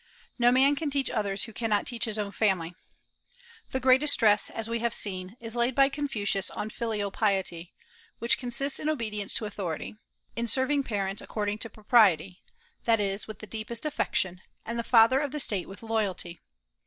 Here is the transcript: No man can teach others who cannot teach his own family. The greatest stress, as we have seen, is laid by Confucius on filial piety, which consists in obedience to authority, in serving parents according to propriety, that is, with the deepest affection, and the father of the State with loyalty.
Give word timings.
No 0.39 0.51
man 0.51 0.75
can 0.75 0.89
teach 0.89 1.11
others 1.11 1.43
who 1.43 1.53
cannot 1.53 1.85
teach 1.85 2.05
his 2.05 2.17
own 2.17 2.31
family. 2.31 2.73
The 3.69 3.79
greatest 3.79 4.13
stress, 4.13 4.49
as 4.49 4.67
we 4.67 4.79
have 4.79 4.95
seen, 4.95 5.37
is 5.39 5.55
laid 5.55 5.75
by 5.75 5.89
Confucius 5.89 6.49
on 6.49 6.71
filial 6.71 7.11
piety, 7.11 7.71
which 8.17 8.39
consists 8.39 8.79
in 8.79 8.89
obedience 8.89 9.31
to 9.35 9.45
authority, 9.45 9.97
in 10.35 10.47
serving 10.47 10.85
parents 10.85 11.21
according 11.21 11.59
to 11.59 11.69
propriety, 11.69 12.41
that 12.85 12.99
is, 12.99 13.27
with 13.27 13.37
the 13.37 13.45
deepest 13.45 13.85
affection, 13.85 14.41
and 14.65 14.79
the 14.79 14.83
father 14.83 15.19
of 15.19 15.29
the 15.31 15.39
State 15.39 15.69
with 15.69 15.83
loyalty. 15.83 16.39